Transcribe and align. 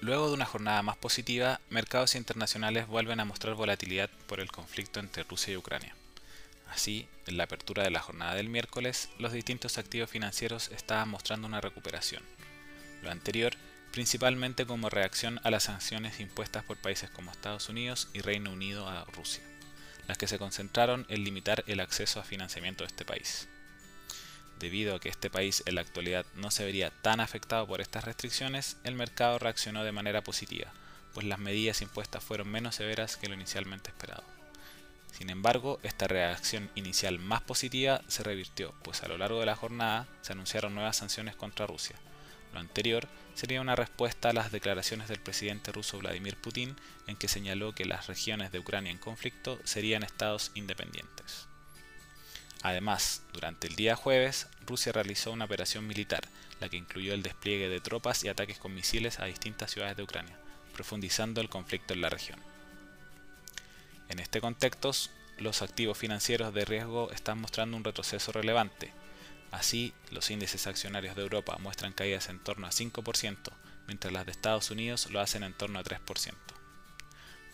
Luego 0.00 0.28
de 0.28 0.34
una 0.34 0.46
jornada 0.46 0.82
más 0.82 0.96
positiva, 0.96 1.60
mercados 1.68 2.14
internacionales 2.14 2.86
vuelven 2.86 3.20
a 3.20 3.26
mostrar 3.26 3.54
volatilidad 3.54 4.08
por 4.26 4.40
el 4.40 4.50
conflicto 4.50 4.98
entre 4.98 5.24
Rusia 5.24 5.52
y 5.52 5.58
Ucrania. 5.58 5.94
Así, 6.70 7.06
en 7.26 7.36
la 7.36 7.44
apertura 7.44 7.82
de 7.82 7.90
la 7.90 8.00
jornada 8.00 8.34
del 8.34 8.48
miércoles, 8.48 9.10
los 9.18 9.32
distintos 9.32 9.76
activos 9.76 10.08
financieros 10.08 10.70
estaban 10.70 11.10
mostrando 11.10 11.46
una 11.46 11.60
recuperación. 11.60 12.22
Lo 13.02 13.10
anterior, 13.10 13.52
principalmente 13.92 14.64
como 14.64 14.88
reacción 14.88 15.38
a 15.44 15.50
las 15.50 15.64
sanciones 15.64 16.18
impuestas 16.18 16.64
por 16.64 16.78
países 16.78 17.10
como 17.10 17.30
Estados 17.30 17.68
Unidos 17.68 18.08
y 18.14 18.20
Reino 18.20 18.52
Unido 18.52 18.88
a 18.88 19.04
Rusia, 19.04 19.42
las 20.08 20.16
que 20.16 20.28
se 20.28 20.38
concentraron 20.38 21.04
en 21.10 21.24
limitar 21.24 21.62
el 21.66 21.80
acceso 21.80 22.20
a 22.20 22.24
financiamiento 22.24 22.84
de 22.84 22.88
este 22.88 23.04
país. 23.04 23.48
Debido 24.60 24.94
a 24.94 25.00
que 25.00 25.08
este 25.08 25.30
país 25.30 25.62
en 25.64 25.74
la 25.74 25.80
actualidad 25.80 26.26
no 26.36 26.50
se 26.50 26.66
vería 26.66 26.90
tan 26.90 27.20
afectado 27.20 27.66
por 27.66 27.80
estas 27.80 28.04
restricciones, 28.04 28.76
el 28.84 28.94
mercado 28.94 29.38
reaccionó 29.38 29.84
de 29.84 29.92
manera 29.92 30.22
positiva, 30.22 30.70
pues 31.14 31.24
las 31.24 31.38
medidas 31.38 31.80
impuestas 31.80 32.22
fueron 32.22 32.50
menos 32.50 32.74
severas 32.74 33.16
que 33.16 33.28
lo 33.28 33.34
inicialmente 33.34 33.88
esperado. 33.88 34.22
Sin 35.12 35.30
embargo, 35.30 35.80
esta 35.82 36.08
reacción 36.08 36.70
inicial 36.74 37.18
más 37.18 37.40
positiva 37.40 38.02
se 38.06 38.22
revirtió, 38.22 38.74
pues 38.84 39.02
a 39.02 39.08
lo 39.08 39.16
largo 39.16 39.40
de 39.40 39.46
la 39.46 39.56
jornada 39.56 40.06
se 40.20 40.34
anunciaron 40.34 40.74
nuevas 40.74 40.98
sanciones 40.98 41.36
contra 41.36 41.66
Rusia. 41.66 41.96
Lo 42.52 42.60
anterior 42.60 43.08
sería 43.32 43.62
una 43.62 43.76
respuesta 43.76 44.28
a 44.28 44.34
las 44.34 44.52
declaraciones 44.52 45.08
del 45.08 45.20
presidente 45.20 45.72
ruso 45.72 45.98
Vladimir 45.98 46.36
Putin 46.36 46.76
en 47.06 47.16
que 47.16 47.28
señaló 47.28 47.74
que 47.74 47.86
las 47.86 48.08
regiones 48.08 48.52
de 48.52 48.58
Ucrania 48.58 48.92
en 48.92 48.98
conflicto 48.98 49.58
serían 49.64 50.02
estados 50.02 50.50
independientes. 50.54 51.48
Además, 52.62 53.22
durante 53.32 53.68
el 53.68 53.76
día 53.76 53.96
jueves, 53.96 54.46
Rusia 54.66 54.92
realizó 54.92 55.32
una 55.32 55.46
operación 55.46 55.86
militar, 55.86 56.28
la 56.60 56.68
que 56.68 56.76
incluyó 56.76 57.14
el 57.14 57.22
despliegue 57.22 57.68
de 57.68 57.80
tropas 57.80 58.22
y 58.22 58.28
ataques 58.28 58.58
con 58.58 58.74
misiles 58.74 59.18
a 59.18 59.24
distintas 59.24 59.70
ciudades 59.70 59.96
de 59.96 60.02
Ucrania, 60.02 60.36
profundizando 60.74 61.40
el 61.40 61.48
conflicto 61.48 61.94
en 61.94 62.02
la 62.02 62.10
región. 62.10 62.38
En 64.10 64.18
este 64.18 64.40
contexto, 64.40 64.90
los 65.38 65.62
activos 65.62 65.96
financieros 65.96 66.52
de 66.52 66.66
riesgo 66.66 67.10
están 67.12 67.40
mostrando 67.40 67.76
un 67.76 67.84
retroceso 67.84 68.30
relevante. 68.32 68.92
Así, 69.52 69.94
los 70.10 70.30
índices 70.30 70.66
accionarios 70.66 71.16
de 71.16 71.22
Europa 71.22 71.56
muestran 71.60 71.92
caídas 71.92 72.28
en 72.28 72.40
torno 72.40 72.66
a 72.66 72.70
5%, 72.70 73.36
mientras 73.86 74.12
las 74.12 74.26
de 74.26 74.32
Estados 74.32 74.70
Unidos 74.70 75.10
lo 75.10 75.20
hacen 75.20 75.44
en 75.44 75.54
torno 75.54 75.78
a 75.78 75.84
3%. 75.84 76.34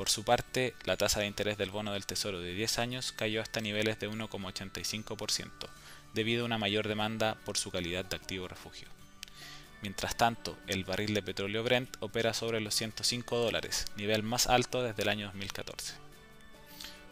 Por 0.00 0.08
su 0.08 0.24
parte, 0.24 0.74
la 0.84 0.96
tasa 0.96 1.20
de 1.20 1.26
interés 1.26 1.58
del 1.58 1.70
bono 1.70 1.92
del 1.92 2.06
Tesoro 2.06 2.40
de 2.40 2.54
10 2.54 2.78
años 2.78 3.12
cayó 3.12 3.42
hasta 3.42 3.60
niveles 3.60 4.00
de 4.00 4.08
1,85%, 4.08 5.50
debido 6.14 6.40
a 6.40 6.46
una 6.46 6.56
mayor 6.56 6.88
demanda 6.88 7.36
por 7.44 7.58
su 7.58 7.70
calidad 7.70 8.06
de 8.06 8.16
activo 8.16 8.48
refugio. 8.48 8.88
Mientras 9.82 10.16
tanto, 10.16 10.56
el 10.68 10.84
barril 10.84 11.12
de 11.12 11.22
petróleo 11.22 11.62
Brent 11.64 11.98
opera 12.00 12.32
sobre 12.32 12.62
los 12.62 12.74
105 12.76 13.36
dólares, 13.36 13.84
nivel 13.96 14.22
más 14.22 14.46
alto 14.46 14.82
desde 14.82 15.02
el 15.02 15.10
año 15.10 15.26
2014. 15.26 15.92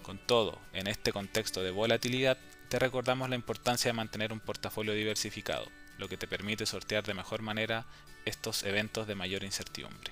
Con 0.02 0.16
todo, 0.16 0.58
en 0.72 0.86
este 0.86 1.12
contexto 1.12 1.62
de 1.62 1.72
volatilidad, 1.72 2.38
te 2.70 2.78
recordamos 2.78 3.28
la 3.28 3.36
importancia 3.36 3.90
de 3.90 3.98
mantener 3.98 4.32
un 4.32 4.40
portafolio 4.40 4.94
diversificado, 4.94 5.68
lo 5.98 6.08
que 6.08 6.16
te 6.16 6.26
permite 6.26 6.64
sortear 6.64 7.04
de 7.04 7.12
mejor 7.12 7.42
manera 7.42 7.84
estos 8.24 8.62
eventos 8.62 9.06
de 9.06 9.14
mayor 9.14 9.44
incertidumbre. 9.44 10.10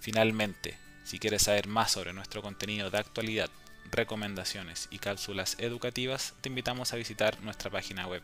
Finalmente, 0.00 0.78
si 1.04 1.18
quieres 1.18 1.42
saber 1.42 1.68
más 1.68 1.92
sobre 1.92 2.12
nuestro 2.12 2.42
contenido 2.42 2.90
de 2.90 2.98
actualidad, 2.98 3.50
recomendaciones 3.90 4.88
y 4.90 4.98
cápsulas 4.98 5.56
educativas, 5.58 6.34
te 6.40 6.48
invitamos 6.48 6.92
a 6.92 6.96
visitar 6.96 7.40
nuestra 7.42 7.70
página 7.70 8.06
web 8.06 8.22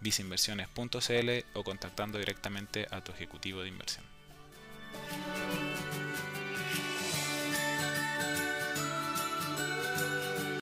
visinversiones.cl 0.00 1.30
o 1.54 1.64
contactando 1.64 2.18
directamente 2.18 2.86
a 2.90 3.00
tu 3.00 3.12
ejecutivo 3.12 3.62
de 3.62 3.68
inversión. 3.68 4.04